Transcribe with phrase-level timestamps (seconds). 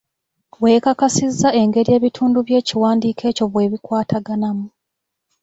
[0.61, 4.67] Weekakasizza engeri ebintundu by'ekiwandiiko ekyo bwe bikwataganamu?